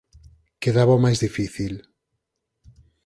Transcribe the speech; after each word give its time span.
Quedaba 0.61 0.97
o 0.97 1.03
máis 1.05 1.19
difícil. 1.25 1.73